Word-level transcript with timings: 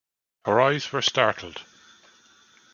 Her 0.45 0.59
eyes 0.59 0.91
were 0.91 1.03
startled. 1.03 1.61